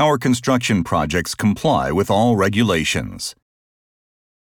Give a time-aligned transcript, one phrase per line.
[0.00, 3.34] Our construction projects comply with all regulations.